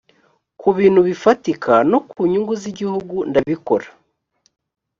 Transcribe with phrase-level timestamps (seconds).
[0.59, 3.87] ku bintu bifatika no ku nyungu z’igihugu ndabikora